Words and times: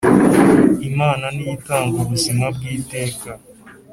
Imana 0.89 1.25
ni 1.35 1.43
yo 1.47 1.51
itanga 1.57 1.95
ubuzima 2.03 2.45
bw’ 2.55 2.61
iteka. 2.77 3.29